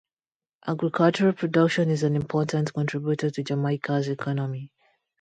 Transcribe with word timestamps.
Agricultural 0.65 1.31
production 1.33 1.91
is 1.91 2.01
an 2.01 2.15
important 2.15 2.73
contributor 2.73 3.29
to 3.29 3.43
Jamaica's 3.43 4.07
economy. 4.07 4.71